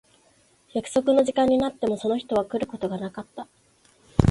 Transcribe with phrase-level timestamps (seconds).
[0.73, 3.47] 約束の時間になってもその人は来ることがなかった。